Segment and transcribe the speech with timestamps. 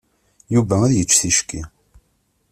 [0.53, 1.61] Yuba ad yečč ticki.